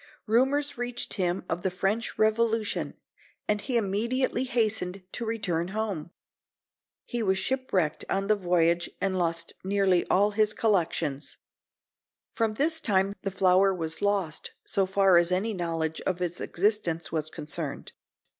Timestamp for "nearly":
9.63-10.07